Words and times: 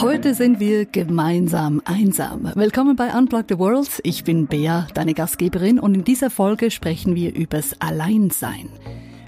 Heute 0.00 0.32
sind 0.32 0.60
wir 0.60 0.86
gemeinsam 0.86 1.82
einsam. 1.84 2.50
Willkommen 2.54 2.96
bei 2.96 3.12
Unplug 3.12 3.44
the 3.50 3.58
World. 3.58 4.00
Ich 4.02 4.24
bin 4.24 4.46
Bea, 4.46 4.86
deine 4.94 5.12
Gastgeberin, 5.12 5.78
und 5.78 5.94
in 5.94 6.04
dieser 6.04 6.30
Folge 6.30 6.70
sprechen 6.70 7.14
wir 7.14 7.34
übers 7.34 7.80
Alleinsein. 7.80 8.70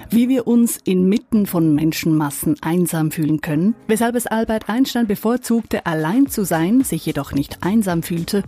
Wie 0.09 0.31
wir 0.31 0.47
uns 0.47 0.79
inmitten 0.85 1.45
von 1.45 1.75
Menschenmassen 1.75 2.57
einsam 2.63 3.11
fühlen 3.11 3.43
können, 3.43 3.75
weshalb 3.87 4.15
es 4.15 4.27
Albert 4.27 4.71
Einstein 4.71 5.07
bevorzugte, 5.07 5.85
allein 5.85 6.29
zu 6.29 6.45
sein, 6.45 6.83
sich 6.85 7.05
jedoch 7.05 7.33
nicht 7.33 7.63
einsam 7.63 8.03
fühlte, 8.03 8.43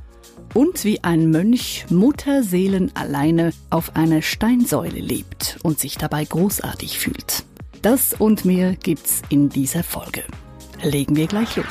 und 0.54 0.84
wie 0.84 1.04
ein 1.04 1.30
Mönch 1.30 1.84
Mutterseelen 1.90 2.90
alleine 2.95 3.52
auf 3.68 3.96
einer 3.96 4.22
Steinsäule 4.22 5.00
lebt 5.00 5.58
und 5.62 5.79
sich 5.79 5.98
dabei 5.98 6.24
großartig 6.24 6.98
fühlt. 6.98 7.45
Das 7.85 8.14
und 8.14 8.46
mehr 8.46 8.77
gibt's 8.77 9.21
in 9.29 9.51
dieser 9.51 9.82
Folge 9.82 10.25
legen 10.83 11.16
wir 11.16 11.27
gleich 11.27 11.55
los. 11.57 11.66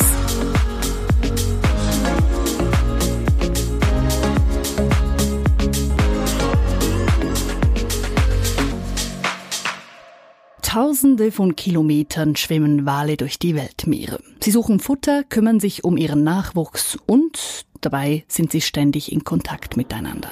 Tausende 10.62 11.31
von 11.31 11.55
Kilometern 11.55 12.35
schwimmen 12.35 12.85
Wale 12.85 13.18
durch 13.18 13.40
die 13.40 13.55
Weltmeere. 13.55 14.20
Sie 14.40 14.52
suchen 14.52 14.80
Futter, 14.80 15.23
kümmern 15.23 15.59
sich 15.59 15.84
um 15.84 15.98
ihren 15.98 16.23
Nachwuchs 16.23 16.95
und 17.07 17.66
dabei 17.82 18.23
sind 18.27 18.52
sie 18.52 18.62
ständig 18.62 19.12
in 19.12 19.23
Kontakt 19.23 19.77
miteinander. 19.77 20.30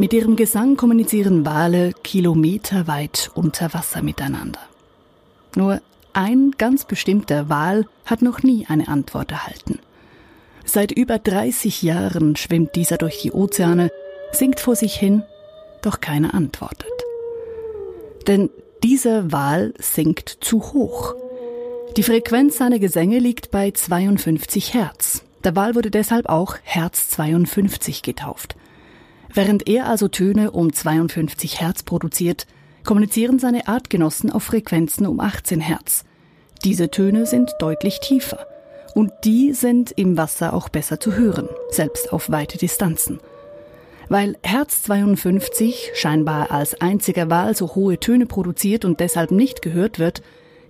Mit 0.00 0.14
ihrem 0.14 0.34
Gesang 0.34 0.78
kommunizieren 0.78 1.44
Wale 1.44 1.92
kilometerweit 1.92 3.30
unter 3.34 3.74
Wasser 3.74 4.00
miteinander. 4.00 4.60
Nur 5.54 5.82
ein 6.14 6.52
ganz 6.56 6.86
bestimmter 6.86 7.50
Wal 7.50 7.86
hat 8.06 8.22
noch 8.22 8.42
nie 8.42 8.64
eine 8.66 8.88
Antwort 8.88 9.30
erhalten. 9.30 9.78
Seit 10.64 10.90
über 10.90 11.18
30 11.18 11.82
Jahren 11.82 12.34
schwimmt 12.36 12.76
dieser 12.76 12.96
durch 12.96 13.20
die 13.20 13.30
Ozeane, 13.30 13.90
singt 14.32 14.58
vor 14.58 14.74
sich 14.74 14.94
hin, 14.94 15.22
doch 15.82 16.00
keiner 16.00 16.32
antwortet. 16.32 16.88
Denn 18.26 18.48
dieser 18.82 19.30
Wal 19.32 19.74
singt 19.78 20.38
zu 20.40 20.72
hoch. 20.72 21.14
Die 21.98 22.04
Frequenz 22.04 22.56
seiner 22.56 22.78
Gesänge 22.78 23.18
liegt 23.18 23.50
bei 23.50 23.70
52 23.70 24.72
Hertz. 24.72 25.24
Der 25.44 25.54
Wal 25.56 25.74
wurde 25.74 25.90
deshalb 25.90 26.26
auch 26.26 26.56
Herz 26.62 27.10
52 27.10 28.00
getauft. 28.00 28.56
Während 29.32 29.68
er 29.68 29.86
also 29.86 30.08
Töne 30.08 30.50
um 30.50 30.72
52 30.72 31.60
Hertz 31.60 31.82
produziert, 31.82 32.46
kommunizieren 32.84 33.38
seine 33.38 33.68
Artgenossen 33.68 34.30
auf 34.30 34.42
Frequenzen 34.42 35.06
um 35.06 35.20
18 35.20 35.60
Hertz. 35.60 36.04
Diese 36.64 36.90
Töne 36.90 37.26
sind 37.26 37.54
deutlich 37.58 38.00
tiefer. 38.00 38.46
Und 38.94 39.12
die 39.24 39.52
sind 39.52 39.92
im 39.92 40.16
Wasser 40.16 40.52
auch 40.52 40.68
besser 40.68 40.98
zu 40.98 41.14
hören, 41.14 41.48
selbst 41.70 42.12
auf 42.12 42.30
weite 42.30 42.58
Distanzen. 42.58 43.20
Weil 44.08 44.36
Herz 44.42 44.82
52 44.82 45.92
scheinbar 45.94 46.50
als 46.50 46.80
einziger 46.80 47.30
Wal 47.30 47.54
so 47.54 47.76
hohe 47.76 48.00
Töne 48.00 48.26
produziert 48.26 48.84
und 48.84 48.98
deshalb 48.98 49.30
nicht 49.30 49.62
gehört 49.62 50.00
wird, 50.00 50.22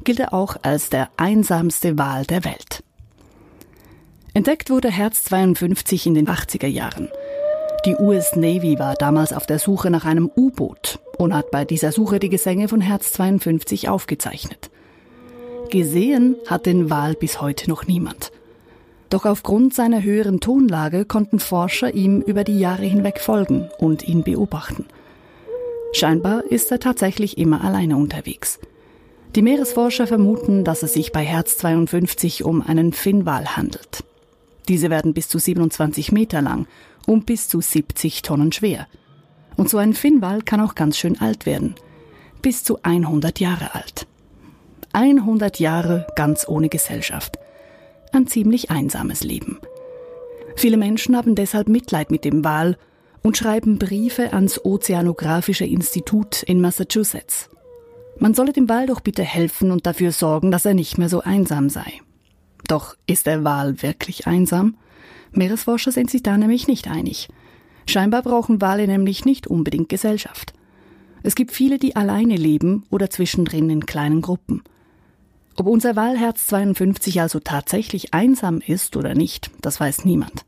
gilt 0.04 0.20
er 0.20 0.34
auch 0.34 0.56
als 0.60 0.90
der 0.90 1.08
einsamste 1.16 1.96
Wal 1.96 2.26
der 2.26 2.44
Welt. 2.44 2.84
Entdeckt 4.34 4.68
wurde 4.68 4.90
Herz 4.90 5.24
52 5.24 6.06
in 6.06 6.14
den 6.14 6.28
80er 6.28 6.66
Jahren. 6.66 7.08
Die 7.86 7.96
US 7.96 8.36
Navy 8.36 8.78
war 8.78 8.94
damals 8.94 9.32
auf 9.32 9.46
der 9.46 9.58
Suche 9.58 9.90
nach 9.90 10.04
einem 10.04 10.30
U-Boot 10.36 10.98
und 11.16 11.34
hat 11.34 11.50
bei 11.50 11.64
dieser 11.64 11.92
Suche 11.92 12.18
die 12.18 12.28
Gesänge 12.28 12.68
von 12.68 12.82
Herz 12.82 13.12
52 13.12 13.88
aufgezeichnet. 13.88 14.70
Gesehen 15.70 16.36
hat 16.46 16.66
den 16.66 16.90
Wal 16.90 17.14
bis 17.14 17.40
heute 17.40 17.70
noch 17.70 17.86
niemand. 17.86 18.32
Doch 19.08 19.24
aufgrund 19.24 19.72
seiner 19.72 20.02
höheren 20.02 20.40
Tonlage 20.40 21.06
konnten 21.06 21.38
Forscher 21.38 21.94
ihm 21.94 22.20
über 22.20 22.44
die 22.44 22.58
Jahre 22.58 22.84
hinweg 22.84 23.18
folgen 23.18 23.70
und 23.78 24.06
ihn 24.06 24.24
beobachten. 24.24 24.84
Scheinbar 25.94 26.44
ist 26.44 26.70
er 26.70 26.80
tatsächlich 26.80 27.38
immer 27.38 27.64
alleine 27.64 27.96
unterwegs. 27.96 28.58
Die 29.36 29.42
Meeresforscher 29.42 30.06
vermuten, 30.06 30.64
dass 30.64 30.82
es 30.82 30.92
sich 30.92 31.12
bei 31.12 31.24
Herz 31.24 31.56
52 31.56 32.44
um 32.44 32.60
einen 32.60 32.92
Finnwal 32.92 33.56
handelt. 33.56 34.04
Diese 34.68 34.90
werden 34.90 35.14
bis 35.14 35.28
zu 35.28 35.38
27 35.38 36.12
Meter 36.12 36.42
lang 36.42 36.66
und 37.06 37.26
bis 37.26 37.48
zu 37.48 37.60
70 37.60 38.22
Tonnen 38.22 38.52
schwer. 38.52 38.86
Und 39.56 39.68
so 39.68 39.78
ein 39.78 39.94
Finnwal 39.94 40.42
kann 40.42 40.60
auch 40.60 40.74
ganz 40.74 40.96
schön 40.96 41.20
alt 41.20 41.46
werden. 41.46 41.74
Bis 42.42 42.64
zu 42.64 42.82
100 42.82 43.40
Jahre 43.40 43.74
alt. 43.74 44.06
100 44.92 45.58
Jahre 45.60 46.06
ganz 46.16 46.48
ohne 46.48 46.68
Gesellschaft. 46.68 47.38
Ein 48.12 48.26
ziemlich 48.26 48.70
einsames 48.70 49.22
Leben. 49.22 49.58
Viele 50.56 50.76
Menschen 50.76 51.16
haben 51.16 51.34
deshalb 51.34 51.68
Mitleid 51.68 52.10
mit 52.10 52.24
dem 52.24 52.44
Wal 52.44 52.76
und 53.22 53.36
schreiben 53.36 53.78
Briefe 53.78 54.32
ans 54.32 54.64
Ozeanographische 54.64 55.64
Institut 55.64 56.42
in 56.42 56.60
Massachusetts. 56.60 57.48
Man 58.18 58.34
solle 58.34 58.52
dem 58.52 58.68
Wal 58.68 58.86
doch 58.86 59.00
bitte 59.00 59.22
helfen 59.22 59.70
und 59.70 59.86
dafür 59.86 60.12
sorgen, 60.12 60.50
dass 60.50 60.66
er 60.66 60.74
nicht 60.74 60.98
mehr 60.98 61.08
so 61.08 61.20
einsam 61.20 61.70
sei. 61.70 62.00
Doch 62.66 62.96
ist 63.06 63.26
der 63.26 63.44
Wal 63.44 63.82
wirklich 63.82 64.26
einsam? 64.26 64.76
Meeresforscher 65.32 65.92
sind 65.92 66.10
sich 66.10 66.22
da 66.22 66.36
nämlich 66.36 66.66
nicht 66.66 66.88
einig. 66.88 67.28
Scheinbar 67.86 68.22
brauchen 68.22 68.60
Wale 68.60 68.86
nämlich 68.86 69.24
nicht 69.24 69.46
unbedingt 69.46 69.88
Gesellschaft. 69.88 70.52
Es 71.22 71.34
gibt 71.34 71.52
viele, 71.52 71.78
die 71.78 71.96
alleine 71.96 72.36
leben 72.36 72.84
oder 72.90 73.10
zwischendrin 73.10 73.68
in 73.68 73.86
kleinen 73.86 74.22
Gruppen. 74.22 74.62
Ob 75.56 75.66
unser 75.66 75.96
Walherz 75.96 76.46
52 76.46 77.20
also 77.20 77.40
tatsächlich 77.40 78.14
einsam 78.14 78.60
ist 78.66 78.96
oder 78.96 79.14
nicht, 79.14 79.50
das 79.60 79.80
weiß 79.80 80.04
niemand. 80.04 80.44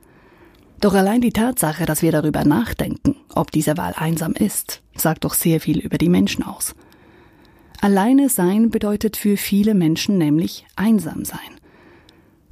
Doch 0.80 0.94
allein 0.94 1.20
die 1.20 1.32
Tatsache, 1.32 1.84
dass 1.84 2.02
wir 2.02 2.12
darüber 2.12 2.44
nachdenken, 2.44 3.16
ob 3.34 3.50
dieser 3.50 3.76
Wal 3.76 3.94
einsam 3.96 4.32
ist, 4.32 4.82
sagt 4.96 5.24
doch 5.24 5.34
sehr 5.34 5.60
viel 5.60 5.78
über 5.78 5.98
die 5.98 6.08
Menschen 6.08 6.44
aus. 6.44 6.74
Alleine 7.80 8.28
sein 8.28 8.70
bedeutet 8.70 9.16
für 9.16 9.36
viele 9.36 9.74
Menschen 9.74 10.18
nämlich 10.18 10.64
einsam 10.76 11.24
sein. 11.24 11.38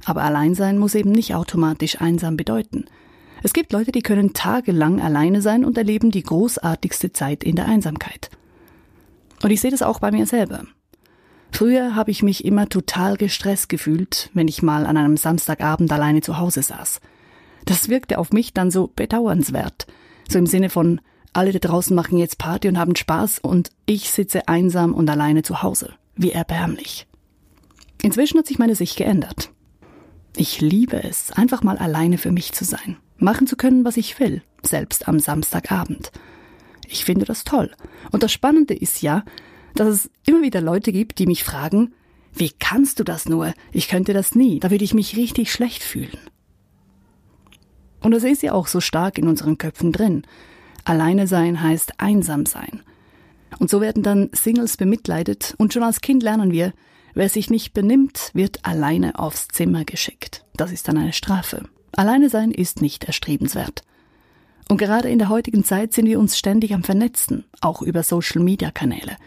Aber 0.05 0.23
Alleinsein 0.23 0.77
muss 0.77 0.95
eben 0.95 1.11
nicht 1.11 1.35
automatisch 1.35 2.01
einsam 2.01 2.37
bedeuten. 2.37 2.85
Es 3.43 3.53
gibt 3.53 3.73
Leute, 3.73 3.91
die 3.91 4.01
können 4.01 4.33
tagelang 4.33 5.01
alleine 5.01 5.41
sein 5.41 5.65
und 5.65 5.77
erleben 5.77 6.11
die 6.11 6.23
großartigste 6.23 7.11
Zeit 7.11 7.43
in 7.43 7.55
der 7.55 7.67
Einsamkeit. 7.67 8.29
Und 9.41 9.51
ich 9.51 9.61
sehe 9.61 9.71
das 9.71 9.81
auch 9.81 9.99
bei 9.99 10.11
mir 10.11 10.25
selber. 10.27 10.65
Früher 11.51 11.95
habe 11.95 12.11
ich 12.11 12.23
mich 12.23 12.45
immer 12.45 12.69
total 12.69 13.17
gestresst 13.17 13.67
gefühlt, 13.69 14.29
wenn 14.33 14.47
ich 14.47 14.61
mal 14.61 14.85
an 14.85 14.97
einem 14.97 15.17
Samstagabend 15.17 15.91
alleine 15.91 16.21
zu 16.21 16.37
Hause 16.37 16.63
saß. 16.63 17.01
Das 17.65 17.89
wirkte 17.89 18.19
auf 18.19 18.31
mich 18.31 18.53
dann 18.53 18.71
so 18.71 18.91
bedauernswert. 18.95 19.87
So 20.29 20.39
im 20.39 20.45
Sinne 20.45 20.69
von, 20.69 21.01
alle 21.33 21.51
da 21.51 21.59
draußen 21.59 21.95
machen 21.95 22.17
jetzt 22.17 22.37
Party 22.37 22.67
und 22.67 22.77
haben 22.77 22.95
Spaß 22.95 23.39
und 23.39 23.69
ich 23.85 24.09
sitze 24.11 24.47
einsam 24.47 24.93
und 24.93 25.09
alleine 25.09 25.43
zu 25.43 25.61
Hause. 25.61 25.93
Wie 26.15 26.31
erbärmlich. 26.31 27.07
Inzwischen 28.01 28.37
hat 28.39 28.47
sich 28.47 28.59
meine 28.59 28.75
Sicht 28.75 28.97
geändert. 28.97 29.51
Ich 30.35 30.61
liebe 30.61 31.03
es, 31.03 31.31
einfach 31.31 31.63
mal 31.63 31.77
alleine 31.77 32.17
für 32.17 32.31
mich 32.31 32.53
zu 32.53 32.63
sein, 32.63 32.97
machen 33.17 33.47
zu 33.47 33.55
können, 33.55 33.83
was 33.85 33.97
ich 33.97 34.19
will, 34.19 34.41
selbst 34.63 35.07
am 35.07 35.19
Samstagabend. 35.19 36.11
Ich 36.87 37.05
finde 37.05 37.25
das 37.25 37.43
toll. 37.43 37.71
Und 38.11 38.23
das 38.23 38.31
Spannende 38.31 38.73
ist 38.73 39.01
ja, 39.01 39.23
dass 39.75 39.87
es 39.87 40.09
immer 40.25 40.41
wieder 40.41 40.61
Leute 40.61 40.91
gibt, 40.91 41.19
die 41.19 41.27
mich 41.27 41.43
fragen, 41.43 41.93
wie 42.33 42.51
kannst 42.51 42.99
du 42.99 43.03
das 43.03 43.27
nur? 43.27 43.53
Ich 43.71 43.87
könnte 43.87 44.13
das 44.13 44.35
nie. 44.35 44.59
Da 44.59 44.71
würde 44.71 44.83
ich 44.83 44.93
mich 44.93 45.17
richtig 45.17 45.51
schlecht 45.51 45.83
fühlen. 45.83 46.17
Und 48.01 48.11
das 48.11 48.23
ist 48.23 48.41
ja 48.41 48.53
auch 48.53 48.67
so 48.67 48.79
stark 48.79 49.17
in 49.17 49.27
unseren 49.27 49.57
Köpfen 49.57 49.91
drin. 49.91 50.23
Alleine 50.85 51.27
sein 51.27 51.61
heißt 51.61 51.99
einsam 51.99 52.45
sein. 52.45 52.81
Und 53.59 53.69
so 53.69 53.81
werden 53.81 54.01
dann 54.01 54.29
Singles 54.33 54.77
bemitleidet 54.77 55.53
und 55.57 55.73
schon 55.73 55.83
als 55.83 56.01
Kind 56.01 56.23
lernen 56.23 56.51
wir, 56.51 56.73
Wer 57.13 57.29
sich 57.29 57.49
nicht 57.49 57.73
benimmt, 57.73 58.31
wird 58.33 58.65
alleine 58.65 59.19
aufs 59.19 59.47
Zimmer 59.47 59.85
geschickt. 59.85 60.45
Das 60.55 60.71
ist 60.71 60.87
dann 60.87 60.97
eine 60.97 61.13
Strafe. 61.13 61.63
Alleine 61.93 62.29
sein 62.29 62.51
ist 62.51 62.81
nicht 62.81 63.03
erstrebenswert. 63.03 63.83
Und 64.69 64.77
gerade 64.77 65.09
in 65.09 65.19
der 65.19 65.29
heutigen 65.29 65.65
Zeit 65.65 65.93
sind 65.93 66.05
wir 66.05 66.19
uns 66.19 66.37
ständig 66.37 66.73
am 66.73 66.83
Vernetzen, 66.83 67.43
auch 67.59 67.81
über 67.81 68.03
Social-Media-Kanäle. 68.03 69.17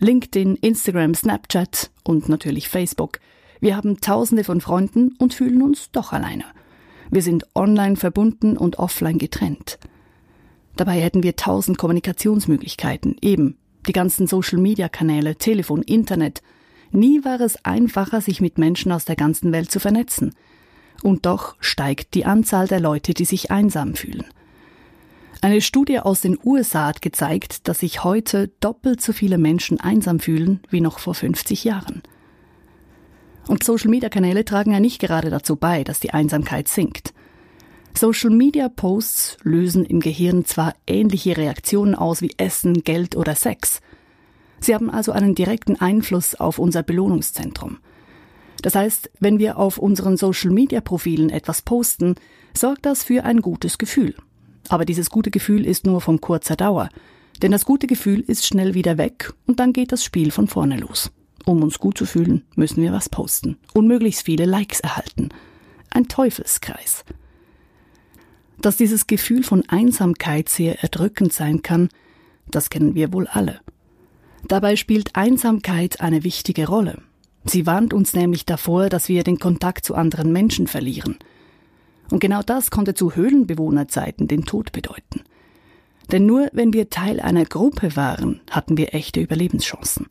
LinkedIn, 0.00 0.56
Instagram, 0.56 1.14
Snapchat 1.14 1.90
und 2.02 2.28
natürlich 2.28 2.68
Facebook. 2.68 3.20
Wir 3.60 3.76
haben 3.76 4.00
tausende 4.00 4.42
von 4.42 4.60
Freunden 4.60 5.14
und 5.18 5.34
fühlen 5.34 5.62
uns 5.62 5.90
doch 5.92 6.12
alleine. 6.12 6.44
Wir 7.10 7.22
sind 7.22 7.46
online 7.54 7.96
verbunden 7.96 8.56
und 8.56 8.78
offline 8.78 9.18
getrennt. 9.18 9.78
Dabei 10.76 11.00
hätten 11.00 11.22
wir 11.22 11.36
tausend 11.36 11.76
Kommunikationsmöglichkeiten, 11.76 13.16
eben 13.20 13.58
die 13.86 13.92
ganzen 13.92 14.26
Social-Media-Kanäle, 14.26 15.36
Telefon, 15.36 15.82
Internet, 15.82 16.42
Nie 16.92 17.24
war 17.24 17.40
es 17.40 17.64
einfacher, 17.64 18.20
sich 18.20 18.40
mit 18.40 18.58
Menschen 18.58 18.92
aus 18.92 19.04
der 19.04 19.16
ganzen 19.16 19.52
Welt 19.52 19.70
zu 19.70 19.78
vernetzen. 19.78 20.34
Und 21.02 21.24
doch 21.26 21.56
steigt 21.60 22.14
die 22.14 22.24
Anzahl 22.24 22.66
der 22.66 22.80
Leute, 22.80 23.14
die 23.14 23.24
sich 23.24 23.50
einsam 23.50 23.94
fühlen. 23.94 24.24
Eine 25.42 25.62
Studie 25.62 26.00
aus 26.00 26.20
den 26.20 26.38
USA 26.44 26.88
hat 26.88 27.00
gezeigt, 27.00 27.66
dass 27.68 27.78
sich 27.78 28.04
heute 28.04 28.48
doppelt 28.60 29.00
so 29.00 29.12
viele 29.12 29.38
Menschen 29.38 29.80
einsam 29.80 30.20
fühlen 30.20 30.60
wie 30.68 30.82
noch 30.82 30.98
vor 30.98 31.14
50 31.14 31.64
Jahren. 31.64 32.02
Und 33.46 33.64
Social-Media-Kanäle 33.64 34.44
tragen 34.44 34.72
ja 34.72 34.80
nicht 34.80 35.00
gerade 35.00 35.30
dazu 35.30 35.56
bei, 35.56 35.82
dass 35.82 35.98
die 35.98 36.12
Einsamkeit 36.12 36.68
sinkt. 36.68 37.14
Social-Media-Posts 37.98 39.38
lösen 39.42 39.84
im 39.84 40.00
Gehirn 40.00 40.44
zwar 40.44 40.74
ähnliche 40.86 41.36
Reaktionen 41.36 41.94
aus 41.94 42.20
wie 42.20 42.34
Essen, 42.36 42.84
Geld 42.84 43.16
oder 43.16 43.34
Sex. 43.34 43.80
Sie 44.60 44.74
haben 44.74 44.90
also 44.90 45.12
einen 45.12 45.34
direkten 45.34 45.76
Einfluss 45.76 46.34
auf 46.34 46.58
unser 46.58 46.82
Belohnungszentrum. 46.82 47.78
Das 48.62 48.74
heißt, 48.74 49.10
wenn 49.20 49.38
wir 49.38 49.58
auf 49.58 49.78
unseren 49.78 50.16
Social-Media-Profilen 50.16 51.30
etwas 51.30 51.62
posten, 51.62 52.16
sorgt 52.56 52.84
das 52.84 53.02
für 53.02 53.24
ein 53.24 53.40
gutes 53.40 53.78
Gefühl. 53.78 54.14
Aber 54.68 54.84
dieses 54.84 55.10
gute 55.10 55.30
Gefühl 55.30 55.64
ist 55.66 55.86
nur 55.86 56.00
von 56.00 56.20
kurzer 56.20 56.56
Dauer, 56.56 56.90
denn 57.42 57.52
das 57.52 57.64
gute 57.64 57.86
Gefühl 57.86 58.20
ist 58.20 58.46
schnell 58.46 58.74
wieder 58.74 58.98
weg 58.98 59.32
und 59.46 59.60
dann 59.60 59.72
geht 59.72 59.92
das 59.92 60.04
Spiel 60.04 60.30
von 60.30 60.46
vorne 60.46 60.76
los. 60.76 61.10
Um 61.46 61.62
uns 61.62 61.78
gut 61.78 61.96
zu 61.96 62.04
fühlen, 62.04 62.44
müssen 62.54 62.82
wir 62.82 62.92
was 62.92 63.08
posten 63.08 63.56
und 63.72 63.86
möglichst 63.86 64.26
viele 64.26 64.44
Likes 64.44 64.80
erhalten. 64.80 65.30
Ein 65.88 66.06
Teufelskreis. 66.06 67.04
Dass 68.60 68.76
dieses 68.76 69.06
Gefühl 69.06 69.42
von 69.42 69.66
Einsamkeit 69.68 70.50
sehr 70.50 70.82
erdrückend 70.82 71.32
sein 71.32 71.62
kann, 71.62 71.88
das 72.50 72.68
kennen 72.68 72.94
wir 72.94 73.12
wohl 73.14 73.26
alle. 73.26 73.60
Dabei 74.48 74.76
spielt 74.76 75.16
Einsamkeit 75.16 76.00
eine 76.00 76.24
wichtige 76.24 76.66
Rolle. 76.66 77.02
Sie 77.44 77.66
warnt 77.66 77.94
uns 77.94 78.14
nämlich 78.14 78.44
davor, 78.44 78.88
dass 78.88 79.08
wir 79.08 79.22
den 79.24 79.38
Kontakt 79.38 79.84
zu 79.84 79.94
anderen 79.94 80.32
Menschen 80.32 80.66
verlieren– 80.66 81.18
und 82.10 82.18
genau 82.18 82.42
das 82.42 82.70
konnte 82.70 82.94
zu 82.94 83.14
Höhlenbewohnerzeiten 83.14 84.28
den 84.28 84.44
Tod 84.44 84.72
bedeuten. 84.72 85.22
Denn 86.10 86.26
nur 86.26 86.48
wenn 86.52 86.72
wir 86.72 86.90
Teil 86.90 87.20
einer 87.20 87.44
Gruppe 87.44 87.94
waren, 87.94 88.40
hatten 88.50 88.76
wir 88.76 88.94
echte 88.94 89.20
Überlebenschancen. 89.20 90.08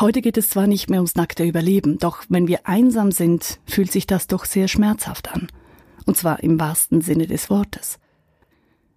Heute 0.00 0.22
geht 0.22 0.38
es 0.38 0.48
zwar 0.48 0.66
nicht 0.66 0.90
mehr 0.90 1.00
ums 1.00 1.14
nackte 1.14 1.44
Überleben, 1.44 1.98
doch 1.98 2.24
wenn 2.28 2.48
wir 2.48 2.66
einsam 2.66 3.12
sind, 3.12 3.60
fühlt 3.66 3.92
sich 3.92 4.06
das 4.06 4.26
doch 4.26 4.44
sehr 4.44 4.66
schmerzhaft 4.66 5.32
an. 5.32 5.48
Und 6.06 6.16
zwar 6.16 6.42
im 6.42 6.58
wahrsten 6.58 7.00
Sinne 7.00 7.26
des 7.26 7.50
Wortes. 7.50 7.98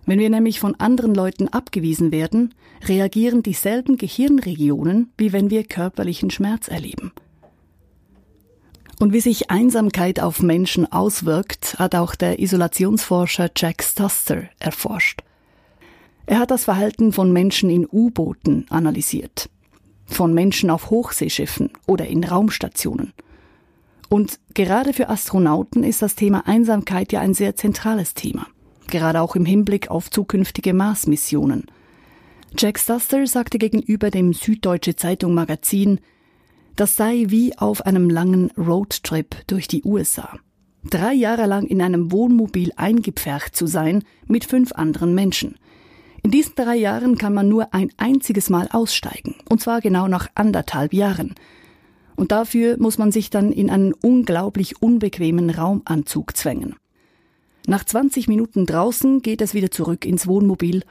Wenn 0.07 0.19
wir 0.19 0.30
nämlich 0.30 0.62
von 0.62 0.74
anderen 0.75 1.13
Leuten 1.13 1.50
abgewiesen 1.50 2.13
werden, 2.13 2.56
reagieren 2.88 3.44
dieselben 3.44 3.98
Gehirnregionen, 3.98 5.12
wie 5.18 5.33
wenn 5.33 5.50
wir 5.50 5.65
körperlichen 5.65 6.31
Schmerz 6.31 6.69
erleben. 6.69 7.12
Und 9.00 9.12
wie 9.12 9.19
sich 9.19 9.51
Einsamkeit 9.51 10.21
auf 10.21 10.42
Menschen 10.42 10.89
auswirkt, 10.89 11.77
hat 11.77 11.94
auch 11.94 12.15
der 12.15 12.39
Isolationsforscher 12.39 13.51
Jack 13.56 13.83
Stuster 13.83 14.44
erforscht. 14.59 15.24
Er 16.25 16.39
hat 16.39 16.51
das 16.51 16.63
Verhalten 16.63 17.12
von 17.12 17.33
Menschen 17.33 17.69
in 17.69 17.86
U-Booten 17.92 18.65
analysiert, 18.69 19.50
von 20.06 20.33
Menschen 20.33 20.69
auf 20.69 20.89
Hochseeschiffen 20.89 21.71
oder 21.86 22.07
in 22.07 22.24
Raumstationen. 22.24 23.12
Und 24.07 24.39
gerade 24.54 24.94
für 24.94 25.09
Astronauten 25.09 25.83
ist 25.83 26.01
das 26.01 26.15
Thema 26.15 26.48
Einsamkeit 26.48 27.12
ja 27.12 27.19
ein 27.19 27.33
sehr 27.33 27.57
zentrales 27.57 28.13
Thema, 28.13 28.48
gerade 28.88 29.22
auch 29.22 29.36
im 29.36 29.45
Hinblick 29.45 29.89
auf 29.89 30.10
zukünftige 30.10 30.74
Mars-Missionen. 30.74 31.66
Jack 32.57 32.80
Stuster 32.80 33.28
sagte 33.28 33.57
gegenüber 33.57 34.10
dem 34.10 34.34
Süddeutsche 34.34 34.95
Zeitung 34.95 35.34
Magazin, 35.34 36.00
das 36.75 36.95
sei 36.95 37.25
wie 37.28 37.57
auf 37.57 37.86
einem 37.86 38.10
langen 38.10 38.51
Roadtrip 38.57 39.36
durch 39.48 39.68
die 39.68 39.84
USA. 39.84 40.39
Drei 40.89 41.13
Jahre 41.13 41.48
lang 41.48 41.66
in 41.66 41.81
einem 41.81 42.12
Wohnmobil 42.12 42.72
eingepfercht 42.75 43.56
zu 43.56 43.68
sein 43.68 44.04
mit 44.28 44.45
fünf 44.45 44.72
anderen 44.72 45.13
Menschen. 45.13 45.56
In 46.24 46.31
diesen 46.31 46.56
drei 46.56 46.75
Jahren 46.75 47.18
kann 47.18 47.33
man 47.33 47.50
nur 47.50 47.74
ein 47.74 47.90
einziges 47.98 48.50
Mal 48.50 48.69
aussteigen, 48.72 49.36
und 49.50 49.62
zwar 49.62 49.81
genau 49.81 50.07
nach 50.07 50.28
anderthalb 50.36 50.94
Jahren. 50.94 51.36
Und 52.16 52.31
dafür 52.31 52.78
muss 52.80 52.98
man 52.98 53.12
sich 53.12 53.30
dann 53.30 53.51
in 53.51 53.69
einen 53.69 53.94
unglaublich 53.94 54.81
unbequemen 54.81 55.50
Raumanzug 55.50 56.36
zwängen. 56.36 56.75
Nach 57.69 57.84
20 57.84 58.30
Minuten 58.30 58.66
draußen 58.66 59.22
geht 59.22 59.42
es 59.42 59.54
wieder 59.54 59.69
zurück 59.69 60.06
ins 60.06 60.25
Wohnmobil 60.25 60.86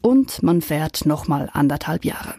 und 0.00 0.42
man 0.42 0.62
fährt 0.62 1.04
nochmal 1.04 1.50
anderthalb 1.52 2.06
Jahre. 2.06 2.36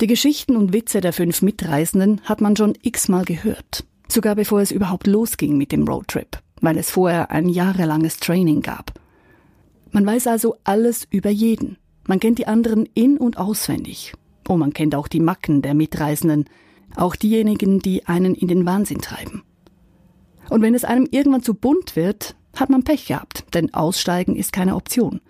Die 0.00 0.08
Geschichten 0.08 0.56
und 0.56 0.72
Witze 0.72 1.00
der 1.00 1.12
fünf 1.12 1.42
Mitreisenden 1.42 2.20
hat 2.24 2.40
man 2.40 2.56
schon 2.56 2.76
x-mal 2.82 3.24
gehört. 3.24 3.84
Sogar 4.08 4.34
bevor 4.34 4.60
es 4.60 4.72
überhaupt 4.72 5.06
losging 5.06 5.56
mit 5.56 5.70
dem 5.70 5.86
Roadtrip, 5.86 6.40
weil 6.60 6.76
es 6.76 6.90
vorher 6.90 7.30
ein 7.30 7.48
jahrelanges 7.48 8.16
Training 8.16 8.62
gab. 8.62 8.98
Man 9.92 10.04
weiß 10.04 10.26
also 10.26 10.56
alles 10.64 11.06
über 11.08 11.30
jeden. 11.30 11.78
Man 12.08 12.18
kennt 12.18 12.40
die 12.40 12.48
anderen 12.48 12.88
in- 12.94 13.18
und 13.18 13.38
auswendig. 13.38 14.12
Und 14.48 14.58
man 14.58 14.72
kennt 14.72 14.96
auch 14.96 15.06
die 15.06 15.20
Macken 15.20 15.62
der 15.62 15.74
Mitreisenden, 15.74 16.46
auch 16.96 17.14
diejenigen, 17.14 17.78
die 17.78 18.06
einen 18.06 18.34
in 18.34 18.48
den 18.48 18.66
Wahnsinn 18.66 18.98
treiben. 18.98 19.44
Und 20.50 20.62
wenn 20.62 20.74
es 20.74 20.84
einem 20.84 21.06
irgendwann 21.08 21.42
zu 21.42 21.54
bunt 21.54 21.94
wird, 21.94 22.34
hat 22.56 22.70
man 22.70 22.82
Pech 22.82 23.06
gehabt, 23.06 23.44
denn 23.54 23.72
Aussteigen 23.74 24.36
ist 24.36 24.52
keine 24.52 24.74
Option. 24.76 25.20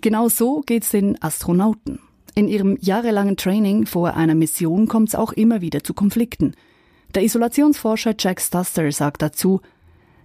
Genau 0.00 0.28
so 0.28 0.62
geht's 0.64 0.90
den 0.90 1.20
Astronauten. 1.22 1.98
In 2.34 2.46
ihrem 2.46 2.76
jahrelangen 2.80 3.36
Training 3.36 3.86
vor 3.86 4.14
einer 4.14 4.36
Mission 4.36 4.86
kommt 4.86 5.08
es 5.08 5.14
auch 5.14 5.32
immer 5.32 5.60
wieder 5.60 5.82
zu 5.82 5.92
Konflikten. 5.92 6.54
Der 7.14 7.24
Isolationsforscher 7.24 8.14
Jack 8.16 8.40
Stuster 8.40 8.92
sagt 8.92 9.22
dazu, 9.22 9.60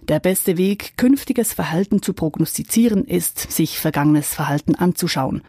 der 0.08 0.20
beste 0.20 0.58
Weg, 0.58 0.96
künftiges 0.96 1.52
Verhalten 1.52 2.02
zu 2.02 2.12
prognostizieren, 2.12 3.04
ist, 3.04 3.50
sich 3.50 3.78
vergangenes 3.78 4.34
Verhalten 4.34 4.74
anzuschauen. 4.74 5.42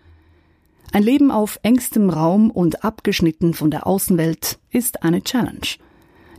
Ein 0.92 1.03
Leben 1.03 1.30
auf 1.30 1.59
engstem 1.62 2.09
Raum 2.09 2.50
und 2.50 2.83
abgeschnitten 2.86 3.53
von 3.53 3.69
der 3.69 3.86
Außenwelt 3.86 4.59
ist 4.71 5.03
eine 5.03 5.21
Challenge. 5.21 5.68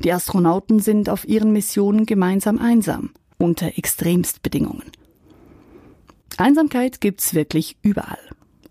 Die 0.02 0.12
Astronauten 0.12 0.80
sind 0.80 1.10
auf 1.10 1.28
ihren 1.28 1.52
Missionen 1.52 2.06
gemeinsam 2.06 2.58
einsam, 2.58 3.10
unter 3.38 3.78
Extremstbedingungen. 3.78 4.90
Einsamkeit 6.36 7.00
gibt's 7.00 7.34
wirklich 7.34 7.76
überall. 7.82 8.18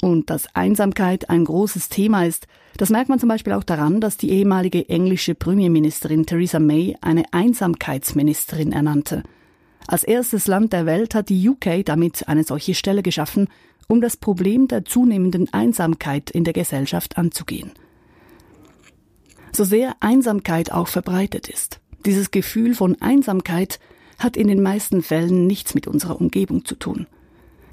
Und 0.02 0.30
dass 0.30 0.54
Einsamkeit 0.56 1.30
ein 1.30 1.46
großes 1.46 1.90
Thema 1.90 2.26
ist, 2.26 2.48
das 2.78 2.90
merkt 2.90 3.10
man 3.10 3.20
zum 3.20 3.30
Beispiel 3.30 3.54
auch 3.54 3.64
daran, 3.64 4.02
dass 4.02 4.18
die 4.18 4.30
ehemalige 4.30 4.90
englische 4.90 5.34
Premierministerin 5.34 6.26
Theresa 6.26 6.60
May 6.60 6.96
eine 7.02 7.24
Einsamkeitsministerin 7.32 8.72
ernannte. 8.72 9.24
Als 9.88 10.04
erstes 10.04 10.48
Land 10.48 10.74
der 10.74 10.86
Welt 10.86 11.16
hat 11.16 11.30
die 11.30 11.48
UK 11.48 11.86
damit 11.86 12.28
eine 12.28 12.44
solche 12.44 12.76
Stelle 12.76 13.02
geschaffen, 13.02 13.48
um 13.88 14.02
das 14.02 14.18
Problem 14.18 14.68
der 14.68 14.84
zunehmenden 14.84 15.54
Einsamkeit 15.54 16.32
in 16.32 16.44
der 16.44 16.54
Gesellschaft 16.54 17.18
anzugehen. 17.18 17.72
So 19.52 19.64
sehr 19.64 19.96
Einsamkeit 20.02 20.72
auch 20.72 20.88
verbreitet 20.88 21.48
ist, 21.48 21.80
dieses 22.06 22.32
Gefühl 22.32 22.74
von 22.74 23.00
Einsamkeit 23.02 23.80
hat 24.18 24.38
in 24.38 24.48
den 24.48 24.62
meisten 24.62 25.02
Fällen 25.02 25.48
nichts 25.48 25.76
mit 25.76 25.88
unserer 25.88 26.20
Umgebung 26.20 26.66
zu 26.66 26.76
tun. 26.76 27.08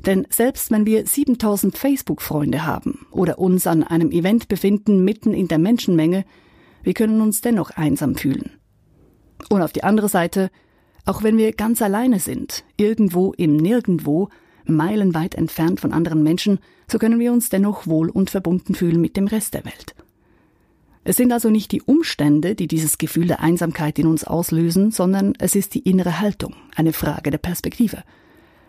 Denn 0.06 0.26
selbst 0.30 0.70
wenn 0.70 0.84
wir 0.86 1.06
7000 1.06 1.78
Facebook-Freunde 1.78 2.66
haben 2.66 3.06
oder 3.10 3.38
uns 3.38 3.66
an 3.66 3.82
einem 3.84 4.10
Event 4.10 4.48
befinden 4.48 5.04
mitten 5.04 5.32
in 5.32 5.48
der 5.48 5.58
Menschenmenge, 5.58 6.24
wir 6.82 6.94
können 6.94 7.20
uns 7.20 7.40
dennoch 7.40 7.70
einsam 7.70 8.16
fühlen. 8.16 8.50
Und 9.48 9.62
auf 9.62 9.72
die 9.72 9.84
andere 9.84 10.08
Seite, 10.08 10.50
auch 11.04 11.22
wenn 11.22 11.36
wir 11.36 11.52
ganz 11.52 11.82
alleine 11.82 12.18
sind, 12.18 12.64
irgendwo 12.76 13.32
im 13.32 13.56
Nirgendwo, 13.56 14.28
meilenweit 14.64 15.34
entfernt 15.34 15.80
von 15.80 15.92
anderen 15.92 16.22
Menschen, 16.22 16.58
so 16.90 16.98
können 16.98 17.18
wir 17.18 17.32
uns 17.32 17.48
dennoch 17.48 17.86
wohl 17.86 18.10
und 18.10 18.30
verbunden 18.30 18.74
fühlen 18.74 19.00
mit 19.00 19.16
dem 19.16 19.26
Rest 19.26 19.54
der 19.54 19.64
Welt. 19.64 19.94
Es 21.04 21.16
sind 21.16 21.32
also 21.32 21.50
nicht 21.50 21.72
die 21.72 21.82
Umstände, 21.82 22.54
die 22.54 22.68
dieses 22.68 22.96
Gefühl 22.96 23.26
der 23.26 23.40
Einsamkeit 23.40 23.98
in 23.98 24.06
uns 24.06 24.24
auslösen, 24.24 24.92
sondern 24.92 25.34
es 25.38 25.56
ist 25.56 25.74
die 25.74 25.80
innere 25.80 26.20
Haltung, 26.20 26.54
eine 26.76 26.92
Frage 26.92 27.30
der 27.30 27.38
Perspektive. 27.38 28.04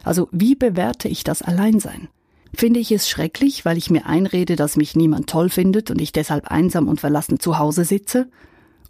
Also 0.03 0.29
wie 0.31 0.55
bewerte 0.55 1.07
ich 1.07 1.23
das 1.23 1.43
Alleinsein? 1.43 2.07
Finde 2.55 2.79
ich 2.79 2.91
es 2.91 3.09
schrecklich, 3.09 3.65
weil 3.65 3.77
ich 3.77 3.89
mir 3.89 4.05
einrede, 4.05 4.55
dass 4.55 4.77
mich 4.77 4.95
niemand 4.95 5.29
toll 5.29 5.49
findet 5.49 5.91
und 5.91 6.01
ich 6.01 6.11
deshalb 6.11 6.47
einsam 6.47 6.87
und 6.87 6.99
verlassen 6.99 7.39
zu 7.39 7.57
Hause 7.59 7.85
sitze? 7.85 8.29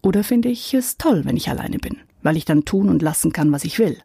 Oder 0.02 0.24
finde 0.24 0.50
ich 0.50 0.74
es 0.74 0.98
toll, 0.98 1.24
wenn 1.26 1.38
ich 1.38 1.50
alleine 1.50 1.80
bin, 1.80 1.98
weil 2.24 2.36
ich 2.36 2.46
dann 2.46 2.66
tun 2.66 2.90
und 2.90 3.02
lassen 3.02 3.32
kann, 3.32 3.52
was 3.52 3.64
ich 3.64 3.80
will? 3.80 3.98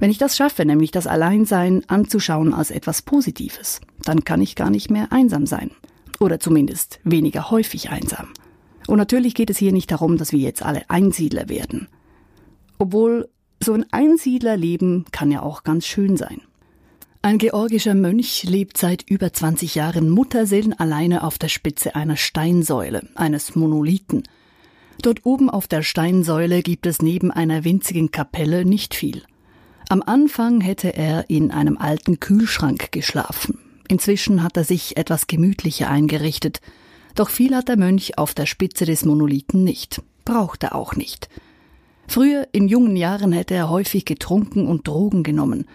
Wenn 0.00 0.10
ich 0.10 0.18
das 0.18 0.36
schaffe, 0.36 0.64
nämlich 0.64 0.90
das 0.90 1.06
Alleinsein 1.06 1.84
anzuschauen 1.88 2.54
als 2.54 2.72
etwas 2.72 3.02
Positives, 3.02 3.80
dann 4.02 4.24
kann 4.24 4.42
ich 4.42 4.56
gar 4.56 4.70
nicht 4.70 4.90
mehr 4.90 5.12
einsam 5.12 5.46
sein. 5.46 5.70
Oder 6.20 6.40
zumindest 6.40 7.00
weniger 7.04 7.50
häufig 7.50 7.90
einsam. 7.90 8.28
Und 8.86 8.98
natürlich 8.98 9.34
geht 9.34 9.50
es 9.50 9.58
hier 9.58 9.72
nicht 9.72 9.90
darum, 9.90 10.16
dass 10.16 10.32
wir 10.32 10.38
jetzt 10.38 10.62
alle 10.62 10.88
Einsiedler 10.88 11.48
werden. 11.48 11.88
Obwohl 12.78 13.28
so 13.60 13.72
ein 13.74 13.86
Einsiedlerleben 13.92 15.04
kann 15.12 15.30
ja 15.30 15.42
auch 15.42 15.62
ganz 15.62 15.86
schön 15.86 16.16
sein. 16.16 16.40
Ein 17.24 17.38
georgischer 17.38 17.94
Mönch 17.94 18.42
lebt 18.42 18.76
seit 18.76 19.08
über 19.08 19.32
20 19.32 19.76
Jahren 19.76 20.10
Mutterseelen 20.10 20.72
alleine 20.72 21.22
auf 21.22 21.38
der 21.38 21.48
Spitze 21.48 21.94
einer 21.94 22.16
Steinsäule, 22.16 23.08
eines 23.14 23.54
Monolithen. 23.54 24.24
Dort 25.02 25.24
oben 25.24 25.48
auf 25.48 25.68
der 25.68 25.82
Steinsäule 25.82 26.62
gibt 26.62 26.84
es 26.86 27.00
neben 27.00 27.30
einer 27.30 27.64
winzigen 27.64 28.10
Kapelle 28.10 28.64
nicht 28.64 28.96
viel. 28.96 29.22
Am 29.88 30.02
Anfang 30.02 30.60
hätte 30.60 30.96
er 30.96 31.30
in 31.30 31.52
einem 31.52 31.76
alten 31.76 32.18
Kühlschrank 32.18 32.90
geschlafen. 32.90 33.58
Inzwischen 33.92 34.42
hat 34.42 34.56
er 34.56 34.64
sich 34.64 34.96
etwas 34.96 35.26
gemütlicher 35.26 35.90
eingerichtet, 35.90 36.62
doch 37.14 37.28
viel 37.28 37.54
hat 37.54 37.68
der 37.68 37.76
Mönch 37.76 38.16
auf 38.16 38.32
der 38.32 38.46
Spitze 38.46 38.86
des 38.86 39.04
Monolithen 39.04 39.64
nicht, 39.64 40.00
braucht 40.24 40.62
er 40.62 40.74
auch 40.74 40.96
nicht. 40.96 41.28
Früher 42.08 42.48
in 42.52 42.68
jungen 42.68 42.96
Jahren 42.96 43.32
hätte 43.32 43.52
er 43.52 43.68
häufig 43.68 44.06
getrunken 44.06 44.66
und 44.66 44.88
Drogen 44.88 45.24
genommen. 45.24 45.66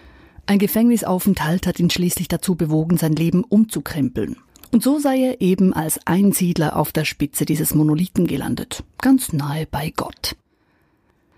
Ein 0.47 0.57
Gefängnisaufenthalt 0.57 1.67
hat 1.67 1.79
ihn 1.79 1.91
schließlich 1.91 2.27
dazu 2.27 2.55
bewogen, 2.55 2.97
sein 2.97 3.13
Leben 3.13 3.43
umzukrempeln. 3.43 4.37
Und 4.71 4.81
so 4.81 4.97
sei 4.97 5.19
er 5.19 5.41
eben 5.41 5.71
als 5.73 5.99
Einsiedler 6.07 6.75
auf 6.75 6.91
der 6.91 7.05
Spitze 7.05 7.45
dieses 7.45 7.75
Monolithen 7.75 8.25
gelandet, 8.25 8.83
ganz 8.99 9.31
nahe 9.31 9.67
bei 9.69 9.93
Gott. 9.95 10.35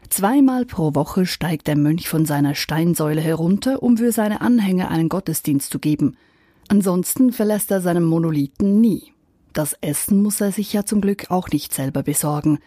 Zweimal 0.08 0.64
pro 0.64 0.96
Woche 0.96 1.26
steigt 1.26 1.68
der 1.68 1.76
Mönch 1.76 2.08
von 2.08 2.26
seiner 2.26 2.56
Steinsäule 2.56 3.20
herunter, 3.20 3.84
um 3.84 3.98
für 3.98 4.14
seine 4.14 4.40
Anhänger 4.40 4.90
einen 4.90 5.10
Gottesdienst 5.10 5.74
zu 5.74 5.80
geben. 5.80 6.16
Ansonsten 6.70 7.34
verlässt 7.34 7.72
er 7.72 7.82
seinen 7.82 8.04
Monolithen 8.04 8.80
nie. 8.80 9.12
Das 9.54 9.76
Essen 9.82 10.22
muss 10.22 10.40
er 10.40 10.52
sich 10.52 10.72
ja 10.72 10.86
zum 10.86 11.02
Glück 11.02 11.32
auch 11.32 11.50
nicht 11.50 11.74
selber 11.74 12.04
besorgen. 12.04 12.60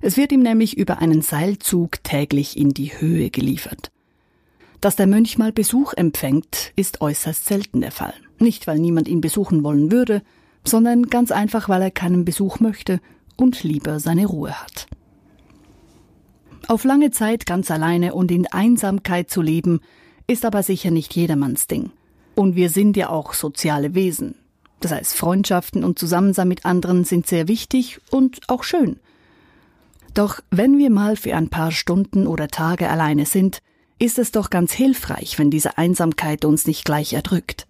Es 0.00 0.16
wird 0.16 0.32
ihm 0.32 0.40
nämlich 0.40 0.78
über 0.78 0.98
einen 0.98 1.20
Seilzug 1.20 2.02
täglich 2.02 2.56
in 2.56 2.70
die 2.70 2.98
Höhe 2.98 3.28
geliefert. 3.28 3.92
Dass 4.80 4.96
der 4.96 5.06
Mönch 5.06 5.36
mal 5.36 5.52
Besuch 5.52 5.92
empfängt, 5.92 6.72
ist 6.74 7.02
äußerst 7.02 7.44
selten 7.44 7.82
der 7.82 7.92
Fall. 7.92 8.14
Nicht, 8.38 8.66
weil 8.66 8.78
niemand 8.78 9.08
ihn 9.08 9.20
besuchen 9.20 9.62
wollen 9.62 9.92
würde, 9.92 10.22
sondern 10.64 11.04
ganz 11.04 11.30
einfach, 11.30 11.68
weil 11.68 11.82
er 11.82 11.90
keinen 11.90 12.24
Besuch 12.24 12.60
möchte 12.60 12.98
und 13.36 13.62
lieber 13.62 14.00
seine 14.00 14.24
Ruhe 14.24 14.58
hat. 14.58 14.86
Auf 16.66 16.84
lange 16.84 17.10
Zeit 17.10 17.44
ganz 17.44 17.70
alleine 17.70 18.14
und 18.14 18.30
in 18.30 18.46
Einsamkeit 18.46 19.28
zu 19.28 19.42
leben, 19.42 19.80
ist 20.26 20.46
aber 20.46 20.62
sicher 20.62 20.90
nicht 20.90 21.14
jedermanns 21.14 21.66
Ding. 21.66 21.90
Und 22.34 22.56
wir 22.56 22.70
sind 22.70 22.96
ja 22.96 23.10
auch 23.10 23.34
soziale 23.34 23.94
Wesen. 23.94 24.34
Das 24.80 24.92
heißt, 24.92 25.14
Freundschaften 25.14 25.84
und 25.84 25.98
Zusammensein 25.98 26.48
mit 26.48 26.64
anderen 26.64 27.04
sind 27.04 27.26
sehr 27.26 27.48
wichtig 27.48 28.00
und 28.10 28.40
auch 28.48 28.64
schön. 28.64 28.98
Doch 30.14 30.40
wenn 30.50 30.78
wir 30.78 30.90
mal 30.90 31.16
für 31.16 31.36
ein 31.36 31.50
paar 31.50 31.70
Stunden 31.70 32.26
oder 32.26 32.48
Tage 32.48 32.88
alleine 32.88 33.26
sind, 33.26 33.60
ist 33.98 34.18
es 34.18 34.32
doch 34.32 34.50
ganz 34.50 34.72
hilfreich, 34.72 35.38
wenn 35.38 35.50
diese 35.50 35.76
Einsamkeit 35.76 36.44
uns 36.44 36.66
nicht 36.66 36.84
gleich 36.84 37.12
erdrückt. 37.12 37.66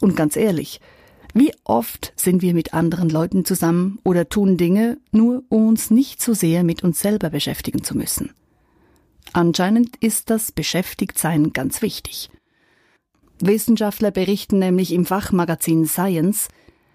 Und 0.00 0.16
ganz 0.16 0.36
ehrlich, 0.36 0.80
wie 1.34 1.52
oft 1.64 2.12
sind 2.16 2.42
wir 2.42 2.52
mit 2.52 2.74
anderen 2.74 3.08
Leuten 3.08 3.44
zusammen 3.44 3.98
oder 4.04 4.28
tun 4.28 4.56
Dinge, 4.56 4.98
nur 5.12 5.44
um 5.48 5.68
uns 5.68 5.90
nicht 5.90 6.20
so 6.20 6.34
sehr 6.34 6.64
mit 6.64 6.82
uns 6.82 7.00
selber 7.00 7.30
beschäftigen 7.30 7.84
zu 7.84 7.96
müssen? 7.96 8.32
Anscheinend 9.32 9.96
ist 9.96 10.28
das 10.28 10.52
Beschäftigtsein 10.52 11.52
ganz 11.52 11.80
wichtig. 11.80 12.28
Wissenschaftler 13.46 14.10
berichten 14.10 14.58
nämlich 14.58 14.92
im 14.92 15.04
Fachmagazin 15.04 15.86
Science, 15.86 16.48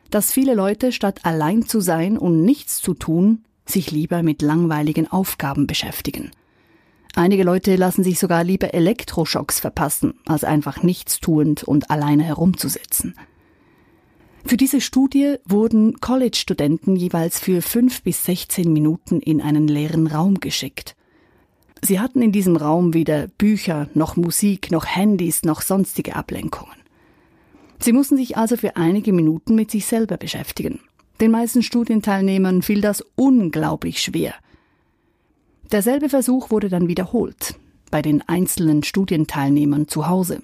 dass 0.09 0.31
viele 0.31 0.55
Leute 0.55 0.91
statt 0.91 1.19
allein 1.23 1.67
zu 1.67 1.81
sein 1.81 2.17
und 2.17 2.43
nichts 2.43 2.81
zu 2.81 2.93
tun, 2.93 3.43
sich 3.65 3.91
lieber 3.91 4.23
mit 4.23 4.41
langweiligen 4.41 5.07
Aufgaben 5.11 5.67
beschäftigen. 5.67 6.31
Einige 7.15 7.43
Leute 7.43 7.75
lassen 7.75 8.03
sich 8.03 8.19
sogar 8.19 8.43
lieber 8.43 8.73
Elektroschocks 8.73 9.59
verpassen, 9.59 10.13
als 10.25 10.43
einfach 10.43 10.83
nichtstuend 10.83 11.63
und 11.63 11.89
alleine 11.89 12.23
herumzusitzen. 12.23 13.15
Für 14.45 14.55
diese 14.55 14.79
Studie 14.79 15.35
wurden 15.45 15.99
College-Studenten 15.99 16.95
jeweils 16.95 17.39
für 17.39 17.61
fünf 17.61 18.03
bis 18.03 18.23
sechzehn 18.23 18.71
Minuten 18.71 19.19
in 19.19 19.41
einen 19.41 19.67
leeren 19.67 20.07
Raum 20.07 20.39
geschickt. 20.39 20.95
Sie 21.81 21.99
hatten 21.99 22.21
in 22.21 22.31
diesem 22.31 22.55
Raum 22.55 22.93
weder 22.93 23.27
Bücher, 23.27 23.89
noch 23.93 24.15
Musik, 24.15 24.71
noch 24.71 24.85
Handys, 24.85 25.43
noch 25.43 25.61
sonstige 25.61 26.15
Ablenkungen. 26.15 26.75
Sie 27.79 27.93
mussten 27.93 28.17
sich 28.17 28.37
also 28.37 28.57
für 28.57 28.75
einige 28.75 29.13
Minuten 29.13 29.55
mit 29.55 29.71
sich 29.71 29.85
selber 29.85 30.17
beschäftigen. 30.17 30.79
Den 31.21 31.31
meisten 31.31 31.63
Studienteilnehmern 31.63 32.61
fiel 32.61 32.81
das 32.81 33.03
unglaublich 33.15 34.01
schwer– 34.01 34.33
Derselbe 35.71 36.07
Versuch 36.07 36.49
wurde 36.49 36.69
dann 36.69 36.87
wiederholt 36.87 37.55
bei 37.91 38.01
den 38.01 38.21
einzelnen 38.27 38.83
Studienteilnehmern 38.83 39.87
zu 39.87 40.07
Hause. 40.07 40.41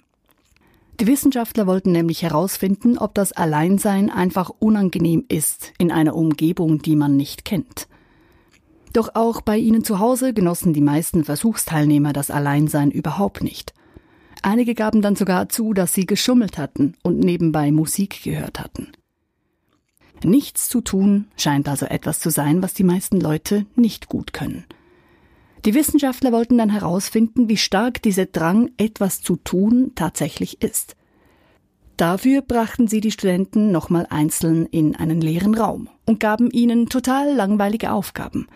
Die 1.00 1.08
Wissenschaftler 1.08 1.66
wollten 1.66 1.92
nämlich 1.92 2.24
herausfinden, 2.24 2.98
ob 2.98 3.16
das 3.16 3.32
Alleinsein 3.32 4.10
einfach 4.10 4.50
unangenehm 4.60 5.26
ist 5.30 5.74
in 5.78 5.92
einer 5.92 6.16
Umgebung, 6.16 6.82
die 6.82 6.96
man 6.96 7.16
nicht 7.18 7.46
kennt. 7.46 7.88
Doch 8.94 9.10
auch 9.16 9.42
bei 9.42 9.58
ihnen 9.58 9.84
zu 9.84 10.00
Hause 10.00 10.34
genossen 10.34 10.74
die 10.74 10.82
meisten 10.82 11.24
Versuchsteilnehmer 11.24 12.14
das 12.14 12.30
Alleinsein 12.30 12.92
überhaupt 12.92 13.44
nicht. 13.44 13.74
Einige 14.44 14.76
gaben 14.76 15.02
dann 15.02 15.16
sogar 15.16 15.50
zu, 15.50 15.74
dass 15.74 15.94
sie 15.94 16.06
geschummelt 16.06 16.58
hatten 16.58 16.94
und 17.02 17.20
nebenbei 17.20 17.72
Musik 17.72 18.24
gehört 18.24 18.60
hatten. 18.60 18.92
Nichts 20.24 20.70
zu 20.70 20.82
tun 20.82 21.26
scheint 21.38 21.68
also 21.68 21.86
etwas 21.86 22.20
zu 22.20 22.30
sein, 22.30 22.62
was 22.62 22.74
die 22.74 22.84
meisten 22.84 23.20
Leute 23.20 23.66
nicht 23.76 24.08
gut 24.08 24.32
können. 24.32 24.64
Die 25.66 25.74
Wissenschaftler 25.74 26.32
wollten 26.32 26.58
dann 26.58 26.70
herausfinden, 26.70 27.50
wie 27.50 27.58
stark 27.58 28.02
dieser 28.02 28.26
Drang, 28.26 28.72
etwas 28.78 29.22
zu 29.22 29.38
tun, 29.38 29.94
tatsächlich 29.96 30.62
ist. 30.62 30.96
Dafür 31.96 32.42
brachten 32.42 32.88
sie 32.88 33.02
die 33.02 33.12
Studenten 33.12 33.72
nochmal 33.72 34.08
einzeln 34.10 34.66
in 34.66 34.96
einen 34.96 35.22
leeren 35.22 35.56
Raum 35.56 35.90
und 36.06 36.20
gaben 36.20 36.52
ihnen 36.52 36.90
total 36.90 37.34
langweilige 37.34 37.92
Aufgaben. 37.92 38.48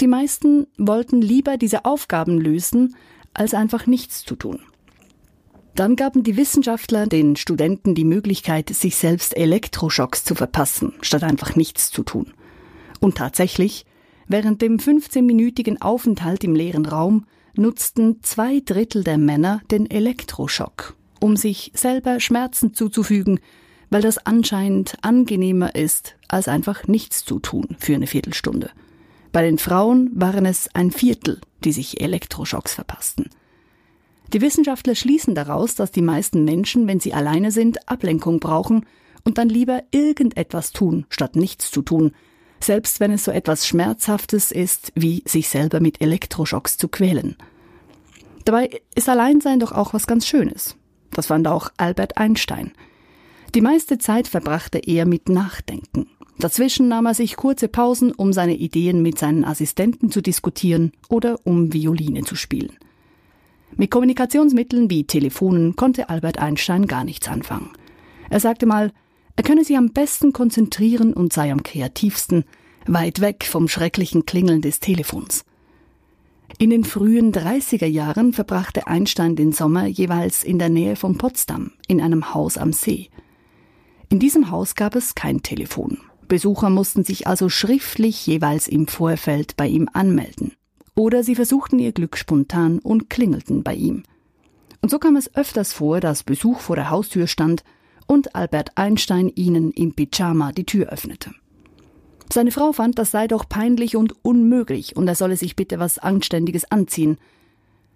Die 0.00 0.06
meisten 0.06 0.66
wollten 0.78 1.22
lieber 1.22 1.56
diese 1.56 1.84
Aufgaben 1.84 2.40
lösen, 2.40 2.96
als 3.34 3.54
einfach 3.54 3.86
nichts 3.86 4.24
zu 4.24 4.36
tun. 4.36 4.60
Dann 5.74 5.96
gaben 5.96 6.22
die 6.22 6.36
Wissenschaftler 6.36 7.06
den 7.06 7.36
Studenten 7.36 7.94
die 7.94 8.04
Möglichkeit, 8.04 8.68
sich 8.70 8.96
selbst 8.96 9.36
Elektroschocks 9.36 10.24
zu 10.24 10.34
verpassen, 10.34 10.92
statt 11.00 11.22
einfach 11.22 11.56
nichts 11.56 11.90
zu 11.90 12.02
tun. 12.02 12.34
Und 13.00 13.16
tatsächlich, 13.16 13.86
Während 14.32 14.62
dem 14.62 14.78
15-minütigen 14.78 15.82
Aufenthalt 15.82 16.44
im 16.44 16.54
leeren 16.54 16.86
Raum 16.86 17.26
nutzten 17.54 18.22
zwei 18.22 18.60
Drittel 18.60 19.04
der 19.04 19.18
Männer 19.18 19.60
den 19.70 19.90
Elektroschock, 19.90 20.96
um 21.20 21.36
sich 21.36 21.70
selber 21.74 22.18
Schmerzen 22.18 22.72
zuzufügen, 22.72 23.40
weil 23.90 24.00
das 24.00 24.24
anscheinend 24.24 24.96
angenehmer 25.02 25.74
ist, 25.74 26.16
als 26.28 26.48
einfach 26.48 26.88
nichts 26.88 27.26
zu 27.26 27.40
tun 27.40 27.76
für 27.78 27.94
eine 27.94 28.06
Viertelstunde. 28.06 28.70
Bei 29.32 29.42
den 29.42 29.58
Frauen 29.58 30.10
waren 30.14 30.44
es 30.44 30.68
ein 30.74 30.90
Viertel, 30.90 31.40
die 31.64 31.72
sich 31.72 32.00
Elektroschocks 32.00 32.74
verpassten. 32.74 33.30
Die 34.32 34.40
Wissenschaftler 34.40 34.94
schließen 34.94 35.34
daraus, 35.34 35.74
dass 35.74 35.90
die 35.90 36.02
meisten 36.02 36.44
Menschen, 36.44 36.86
wenn 36.86 37.00
sie 37.00 37.14
alleine 37.14 37.50
sind, 37.50 37.88
Ablenkung 37.88 38.40
brauchen 38.40 38.86
und 39.24 39.38
dann 39.38 39.48
lieber 39.48 39.82
irgendetwas 39.90 40.72
tun, 40.72 41.06
statt 41.08 41.36
nichts 41.36 41.70
zu 41.70 41.82
tun, 41.82 42.12
selbst 42.60 43.00
wenn 43.00 43.10
es 43.10 43.24
so 43.24 43.30
etwas 43.30 43.66
Schmerzhaftes 43.66 44.52
ist, 44.52 44.92
wie 44.94 45.22
sich 45.26 45.48
selber 45.48 45.80
mit 45.80 46.00
Elektroschocks 46.00 46.76
zu 46.76 46.88
quälen. 46.88 47.36
Dabei 48.44 48.80
ist 48.94 49.08
Alleinsein 49.08 49.60
doch 49.60 49.72
auch 49.72 49.94
was 49.94 50.06
ganz 50.06 50.26
Schönes. 50.26 50.76
Das 51.10 51.26
fand 51.26 51.46
auch 51.46 51.70
Albert 51.76 52.16
Einstein. 52.16 52.72
Die 53.54 53.60
meiste 53.60 53.98
Zeit 53.98 54.28
verbrachte 54.28 54.78
er 54.78 55.04
mit 55.06 55.28
Nachdenken. 55.28 56.06
Dazwischen 56.38 56.88
nahm 56.88 57.06
er 57.06 57.14
sich 57.14 57.36
kurze 57.36 57.68
Pausen, 57.68 58.12
um 58.12 58.32
seine 58.32 58.56
Ideen 58.56 59.02
mit 59.02 59.18
seinen 59.18 59.44
Assistenten 59.44 60.10
zu 60.10 60.20
diskutieren 60.20 60.92
oder 61.08 61.38
um 61.44 61.72
Violine 61.72 62.22
zu 62.22 62.36
spielen. 62.36 62.76
Mit 63.76 63.90
Kommunikationsmitteln 63.90 64.90
wie 64.90 65.04
Telefonen 65.04 65.76
konnte 65.76 66.08
Albert 66.08 66.38
Einstein 66.38 66.86
gar 66.86 67.04
nichts 67.04 67.28
anfangen. 67.28 67.70
Er 68.28 68.40
sagte 68.40 68.66
mal, 68.66 68.92
er 69.36 69.44
könne 69.44 69.64
sich 69.64 69.76
am 69.76 69.90
besten 69.90 70.32
konzentrieren 70.32 71.14
und 71.14 71.32
sei 71.32 71.52
am 71.52 71.62
kreativsten, 71.62 72.44
weit 72.86 73.20
weg 73.20 73.44
vom 73.44 73.68
schrecklichen 73.68 74.26
Klingeln 74.26 74.60
des 74.60 74.80
Telefons. 74.80 75.44
In 76.58 76.70
den 76.70 76.84
frühen 76.84 77.32
30er 77.32 77.86
Jahren 77.86 78.32
verbrachte 78.32 78.86
Einstein 78.86 79.36
den 79.36 79.52
Sommer 79.52 79.86
jeweils 79.86 80.44
in 80.44 80.58
der 80.58 80.68
Nähe 80.68 80.96
von 80.96 81.16
Potsdam 81.16 81.72
in 81.88 82.00
einem 82.00 82.34
Haus 82.34 82.58
am 82.58 82.72
See. 82.72 83.08
In 84.10 84.18
diesem 84.18 84.50
Haus 84.50 84.74
gab 84.74 84.94
es 84.94 85.14
kein 85.14 85.42
Telefon. 85.42 85.98
Besucher 86.32 86.70
mussten 86.70 87.04
sich 87.04 87.26
also 87.26 87.50
schriftlich 87.50 88.26
jeweils 88.26 88.66
im 88.66 88.86
Vorfeld 88.88 89.54
bei 89.58 89.66
ihm 89.66 89.90
anmelden. 89.92 90.52
Oder 90.94 91.24
sie 91.24 91.34
versuchten 91.34 91.78
ihr 91.78 91.92
Glück 91.92 92.16
spontan 92.16 92.78
und 92.78 93.10
klingelten 93.10 93.62
bei 93.62 93.74
ihm. 93.74 94.04
Und 94.80 94.90
so 94.90 94.98
kam 94.98 95.16
es 95.16 95.36
öfters 95.36 95.74
vor, 95.74 96.00
dass 96.00 96.22
Besuch 96.22 96.60
vor 96.60 96.74
der 96.74 96.88
Haustür 96.88 97.26
stand 97.26 97.64
und 98.06 98.34
Albert 98.34 98.78
Einstein 98.78 99.28
ihnen 99.28 99.72
im 99.72 99.92
Pyjama 99.92 100.52
die 100.52 100.64
Tür 100.64 100.86
öffnete. 100.86 101.32
Seine 102.32 102.50
Frau 102.50 102.72
fand, 102.72 102.98
das 102.98 103.10
sei 103.10 103.28
doch 103.28 103.46
peinlich 103.46 103.94
und 103.94 104.14
unmöglich 104.24 104.96
und 104.96 105.06
er 105.08 105.16
solle 105.16 105.36
sich 105.36 105.54
bitte 105.54 105.78
was 105.80 105.98
Anständiges 105.98 106.64
anziehen. 106.72 107.18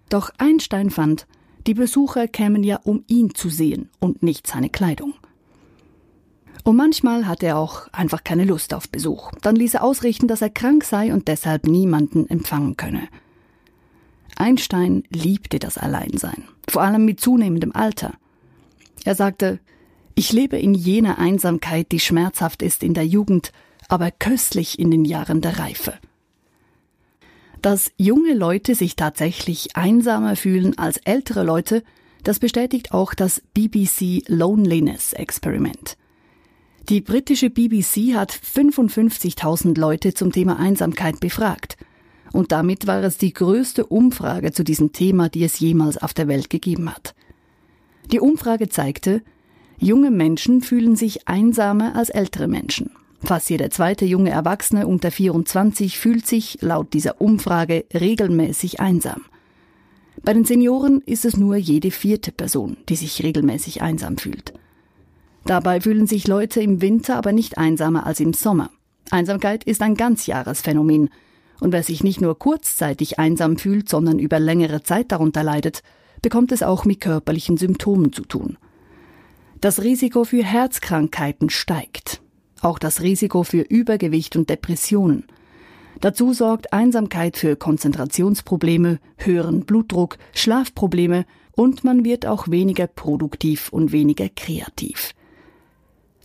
Doch 0.09 0.29
Einstein 0.37 0.91
fand, 0.91 1.25
die 1.65 1.73
Besucher 1.73 2.27
kämen 2.27 2.63
ja, 2.63 2.81
um 2.83 3.03
ihn 3.07 3.33
zu 3.33 3.49
sehen 3.49 3.89
und 3.99 4.21
nicht 4.21 4.45
seine 4.45 4.69
Kleidung. 4.69 5.15
Und 6.67 6.75
manchmal 6.75 7.27
hatte 7.27 7.45
er 7.45 7.57
auch 7.59 7.87
einfach 7.93 8.25
keine 8.25 8.43
Lust 8.43 8.73
auf 8.73 8.89
Besuch. 8.89 9.31
Dann 9.41 9.55
ließ 9.55 9.75
er 9.75 9.85
ausrichten, 9.85 10.27
dass 10.27 10.41
er 10.41 10.49
krank 10.49 10.83
sei 10.83 11.13
und 11.13 11.29
deshalb 11.29 11.65
niemanden 11.65 12.29
empfangen 12.29 12.75
könne. 12.75 13.07
Einstein 14.35 15.05
liebte 15.09 15.59
das 15.59 15.77
Alleinsein, 15.77 16.43
vor 16.67 16.81
allem 16.81 17.05
mit 17.05 17.21
zunehmendem 17.21 17.71
Alter. 17.73 18.15
Er 19.05 19.15
sagte, 19.15 19.61
ich 20.13 20.33
lebe 20.33 20.57
in 20.57 20.73
jener 20.73 21.19
Einsamkeit, 21.19 21.93
die 21.93 22.01
schmerzhaft 22.01 22.61
ist 22.61 22.83
in 22.83 22.93
der 22.93 23.07
Jugend, 23.07 23.53
aber 23.87 24.11
köstlich 24.11 24.77
in 24.77 24.91
den 24.91 25.05
Jahren 25.05 25.39
der 25.39 25.59
Reife. 25.59 25.93
Dass 27.61 27.93
junge 27.95 28.33
Leute 28.33 28.75
sich 28.75 28.97
tatsächlich 28.97 29.77
einsamer 29.77 30.35
fühlen 30.35 30.77
als 30.77 30.97
ältere 30.97 31.43
Leute, 31.45 31.81
das 32.23 32.39
bestätigt 32.39 32.91
auch 32.91 33.13
das 33.13 33.41
BBC 33.53 34.23
Loneliness 34.27 35.13
Experiment. 35.13 35.95
Die 36.89 37.01
britische 37.01 37.49
BBC 37.49 38.15
hat 38.15 38.31
55.000 38.31 39.77
Leute 39.77 40.13
zum 40.13 40.31
Thema 40.31 40.57
Einsamkeit 40.57 41.19
befragt. 41.19 41.75
Und 42.31 42.53
damit 42.53 42.87
war 42.87 43.03
es 43.03 43.17
die 43.17 43.33
größte 43.33 43.85
Umfrage 43.85 44.53
zu 44.53 44.63
diesem 44.63 44.93
Thema, 44.93 45.27
die 45.27 45.43
es 45.43 45.59
jemals 45.59 45.97
auf 45.97 46.13
der 46.13 46.29
Welt 46.29 46.49
gegeben 46.49 46.89
hat. 46.89 47.13
Die 48.13 48.21
Umfrage 48.21 48.69
zeigte, 48.69 49.21
junge 49.77 50.11
Menschen 50.11 50.61
fühlen 50.61 50.95
sich 50.95 51.27
einsamer 51.27 51.93
als 51.93 52.09
ältere 52.09 52.47
Menschen. 52.47 52.91
Fast 53.21 53.49
jeder 53.49 53.69
zweite 53.69 54.05
junge 54.05 54.29
Erwachsene 54.29 54.87
unter 54.87 55.11
24 55.11 55.99
fühlt 55.99 56.25
sich 56.25 56.59
laut 56.61 56.93
dieser 56.93 57.19
Umfrage 57.19 57.83
regelmäßig 57.93 58.79
einsam. 58.79 59.23
Bei 60.23 60.33
den 60.33 60.45
Senioren 60.45 61.01
ist 61.01 61.25
es 61.25 61.35
nur 61.35 61.57
jede 61.57 61.91
vierte 61.91 62.31
Person, 62.31 62.77
die 62.87 62.95
sich 62.95 63.23
regelmäßig 63.23 63.81
einsam 63.81 64.17
fühlt. 64.17 64.53
Dabei 65.47 65.81
fühlen 65.81 66.05
sich 66.05 66.27
Leute 66.27 66.61
im 66.61 66.81
Winter 66.81 67.15
aber 67.15 67.31
nicht 67.31 67.57
einsamer 67.57 68.05
als 68.05 68.19
im 68.19 68.33
Sommer. 68.33 68.69
Einsamkeit 69.09 69.63
ist 69.63 69.81
ein 69.81 69.95
Ganzjahresphänomen. 69.95 71.09
Und 71.59 71.71
wer 71.71 71.81
sich 71.81 72.03
nicht 72.03 72.21
nur 72.21 72.37
kurzzeitig 72.37 73.17
einsam 73.17 73.57
fühlt, 73.57 73.89
sondern 73.89 74.19
über 74.19 74.39
längere 74.39 74.83
Zeit 74.83 75.11
darunter 75.11 75.41
leidet, 75.41 75.81
bekommt 76.21 76.51
es 76.51 76.61
auch 76.61 76.85
mit 76.85 77.01
körperlichen 77.01 77.57
Symptomen 77.57 78.13
zu 78.13 78.23
tun. 78.23 78.57
Das 79.59 79.81
Risiko 79.81 80.23
für 80.23 80.43
Herzkrankheiten 80.43 81.49
steigt 81.49 82.21
auch 82.61 82.79
das 82.79 83.01
Risiko 83.01 83.43
für 83.43 83.61
Übergewicht 83.61 84.35
und 84.35 84.49
Depressionen. 84.49 85.25
Dazu 86.01 86.33
sorgt 86.33 86.73
Einsamkeit 86.73 87.37
für 87.37 87.55
Konzentrationsprobleme, 87.55 88.99
höheren 89.17 89.61
Blutdruck, 89.61 90.17
Schlafprobleme 90.33 91.25
und 91.53 91.83
man 91.83 92.05
wird 92.05 92.25
auch 92.25 92.49
weniger 92.49 92.85
produktiv 92.85 93.69
und 93.69 93.91
weniger 93.91 94.29
kreativ. 94.29 95.13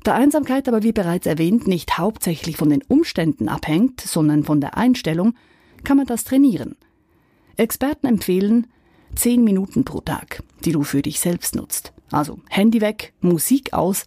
Da 0.02 0.14
Einsamkeit 0.14 0.68
aber 0.68 0.82
wie 0.82 0.92
bereits 0.92 1.26
erwähnt 1.26 1.66
nicht 1.66 1.98
hauptsächlich 1.98 2.56
von 2.56 2.70
den 2.70 2.82
Umständen 2.88 3.48
abhängt, 3.48 4.00
sondern 4.00 4.44
von 4.44 4.60
der 4.60 4.76
Einstellung, 4.76 5.34
kann 5.84 5.96
man 5.96 6.06
das 6.06 6.24
trainieren. 6.24 6.76
Experten 7.56 8.06
empfehlen 8.06 8.66
zehn 9.14 9.44
Minuten 9.44 9.84
pro 9.84 10.00
Tag, 10.00 10.42
die 10.64 10.72
du 10.72 10.82
für 10.82 11.02
dich 11.02 11.20
selbst 11.20 11.54
nutzt. 11.54 11.92
Also 12.10 12.40
Handy 12.48 12.80
weg, 12.80 13.12
Musik 13.20 13.72
aus 13.72 14.06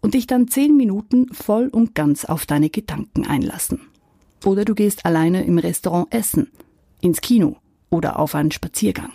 und 0.00 0.14
dich 0.14 0.26
dann 0.26 0.48
zehn 0.48 0.76
Minuten 0.76 1.32
voll 1.32 1.68
und 1.68 1.94
ganz 1.94 2.24
auf 2.24 2.44
deine 2.44 2.70
Gedanken 2.70 3.26
einlassen. 3.26 3.80
Oder 4.44 4.64
du 4.64 4.74
gehst 4.74 5.06
alleine 5.06 5.44
im 5.44 5.58
Restaurant 5.58 6.12
essen, 6.12 6.50
ins 7.00 7.20
Kino 7.20 7.56
oder 7.90 8.18
auf 8.18 8.34
einen 8.34 8.50
Spaziergang. 8.50 9.12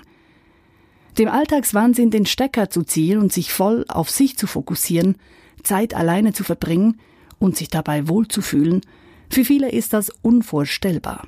Dem 1.17 1.27
Alltagswahnsinn 1.27 2.11
den 2.11 2.25
Stecker 2.25 2.69
zu 2.69 2.83
ziehen 2.83 3.19
und 3.19 3.33
sich 3.33 3.51
voll 3.51 3.85
auf 3.87 4.09
sich 4.09 4.37
zu 4.37 4.47
fokussieren, 4.47 5.17
Zeit 5.67 5.93
alleine 5.93 6.33
zu 6.33 6.43
verbringen 6.43 6.99
und 7.39 7.57
sich 7.57 7.69
dabei 7.69 8.07
wohlzufühlen, 8.07 8.81
für 9.29 9.43
viele 9.43 9.69
ist 9.71 9.93
das 9.93 10.09
unvorstellbar. 10.21 11.27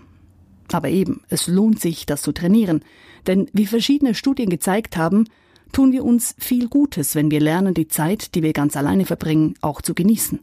Aber 0.71 0.89
eben, 0.89 1.21
es 1.29 1.47
lohnt 1.47 1.79
sich, 1.79 2.05
das 2.05 2.21
zu 2.21 2.31
trainieren, 2.31 2.83
denn 3.27 3.49
wie 3.53 3.65
verschiedene 3.65 4.15
Studien 4.15 4.49
gezeigt 4.49 4.95
haben, 4.95 5.25
tun 5.71 5.91
wir 5.91 6.05
uns 6.05 6.35
viel 6.39 6.67
Gutes, 6.69 7.15
wenn 7.15 7.29
wir 7.29 7.41
lernen, 7.41 7.73
die 7.73 7.87
Zeit, 7.87 8.33
die 8.33 8.43
wir 8.43 8.53
ganz 8.53 8.77
alleine 8.77 9.05
verbringen, 9.05 9.55
auch 9.61 9.81
zu 9.81 9.93
genießen. 9.93 10.39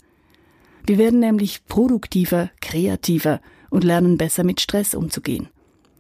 Wir 0.87 0.98
werden 0.98 1.20
nämlich 1.20 1.66
produktiver, 1.66 2.50
kreativer 2.61 3.40
und 3.70 3.82
lernen 3.82 4.18
besser 4.18 4.44
mit 4.44 4.61
Stress 4.61 4.94
umzugehen. 4.94 5.48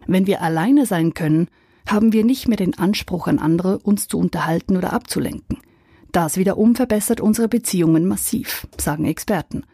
Wenn 0.06 0.26
wir 0.26 0.42
alleine 0.42 0.86
sein 0.86 1.14
können, 1.14 1.48
haben 1.88 2.12
wir 2.12 2.24
nicht 2.24 2.46
mehr 2.46 2.56
den 2.56 2.78
Anspruch 2.78 3.26
an 3.26 3.38
andere, 3.38 3.78
uns 3.78 4.06
zu 4.06 4.18
unterhalten 4.18 4.76
oder 4.76 4.92
abzulenken. 4.92 5.58
Das 6.12 6.36
wiederum 6.36 6.74
verbessert 6.74 7.20
unsere 7.20 7.48
Beziehungen 7.48 8.06
massiv, 8.06 8.66
sagen 8.78 9.04
Experten. 9.04 9.64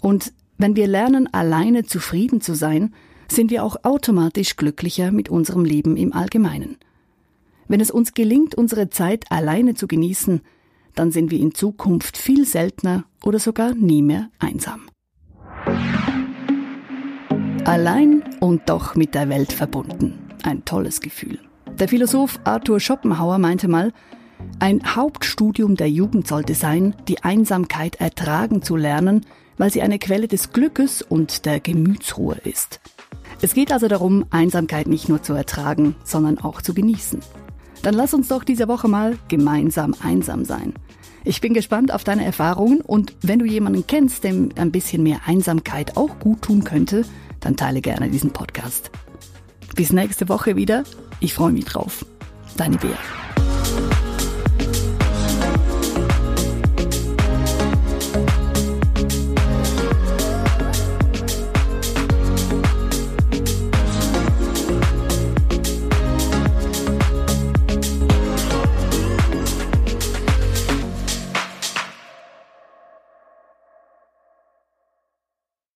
Und 0.00 0.32
wenn 0.58 0.76
wir 0.76 0.86
lernen, 0.86 1.32
alleine 1.32 1.84
zufrieden 1.84 2.40
zu 2.40 2.54
sein, 2.54 2.94
sind 3.30 3.50
wir 3.50 3.64
auch 3.64 3.76
automatisch 3.84 4.56
glücklicher 4.56 5.10
mit 5.10 5.28
unserem 5.28 5.64
Leben 5.64 5.96
im 5.96 6.12
Allgemeinen. 6.12 6.76
Wenn 7.68 7.80
es 7.80 7.90
uns 7.90 8.14
gelingt, 8.14 8.54
unsere 8.54 8.90
Zeit 8.90 9.24
alleine 9.30 9.74
zu 9.74 9.88
genießen, 9.88 10.40
dann 10.94 11.10
sind 11.10 11.30
wir 11.30 11.40
in 11.40 11.54
Zukunft 11.54 12.16
viel 12.16 12.46
seltener 12.46 13.04
oder 13.22 13.38
sogar 13.38 13.74
nie 13.74 14.02
mehr 14.02 14.30
einsam. 14.38 14.88
Allein 17.64 18.22
und 18.40 18.68
doch 18.68 18.94
mit 18.94 19.14
der 19.14 19.28
Welt 19.28 19.52
verbunden. 19.52 20.30
Ein 20.44 20.64
tolles 20.64 21.00
Gefühl. 21.00 21.40
Der 21.78 21.88
Philosoph 21.88 22.38
Arthur 22.44 22.78
Schopenhauer 22.78 23.38
meinte 23.38 23.66
mal, 23.66 23.92
ein 24.58 24.96
Hauptstudium 24.96 25.76
der 25.76 25.90
Jugend 25.90 26.26
sollte 26.26 26.54
sein, 26.54 26.94
die 27.08 27.22
Einsamkeit 27.22 27.96
ertragen 27.96 28.62
zu 28.62 28.76
lernen, 28.76 29.26
weil 29.58 29.70
sie 29.70 29.82
eine 29.82 29.98
Quelle 29.98 30.28
des 30.28 30.52
Glückes 30.52 31.02
und 31.02 31.44
der 31.46 31.60
Gemütsruhe 31.60 32.36
ist. 32.44 32.80
Es 33.42 33.54
geht 33.54 33.70
also 33.70 33.88
darum, 33.88 34.24
Einsamkeit 34.30 34.86
nicht 34.86 35.08
nur 35.08 35.22
zu 35.22 35.34
ertragen, 35.34 35.94
sondern 36.04 36.38
auch 36.38 36.62
zu 36.62 36.72
genießen. 36.72 37.20
Dann 37.82 37.94
lass 37.94 38.14
uns 38.14 38.28
doch 38.28 38.44
diese 38.44 38.66
Woche 38.68 38.88
mal 38.88 39.18
gemeinsam 39.28 39.94
einsam 40.02 40.44
sein. 40.44 40.72
Ich 41.24 41.40
bin 41.40 41.54
gespannt 41.54 41.92
auf 41.92 42.04
deine 42.04 42.24
Erfahrungen 42.24 42.80
und 42.80 43.14
wenn 43.20 43.40
du 43.40 43.44
jemanden 43.44 43.86
kennst, 43.86 44.24
dem 44.24 44.50
ein 44.56 44.72
bisschen 44.72 45.02
mehr 45.02 45.20
Einsamkeit 45.26 45.96
auch 45.96 46.18
gut 46.18 46.42
tun 46.42 46.64
könnte, 46.64 47.04
dann 47.40 47.56
teile 47.56 47.80
gerne 47.80 48.08
diesen 48.08 48.30
Podcast. 48.30 48.90
Bis 49.74 49.92
nächste 49.92 50.28
Woche 50.28 50.56
wieder. 50.56 50.84
Ich 51.20 51.34
freue 51.34 51.52
mich 51.52 51.64
drauf. 51.64 52.06
Deine 52.56 52.78
Bea. 52.78 53.25